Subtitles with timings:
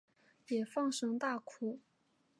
[0.47, 1.77] 也放声大哭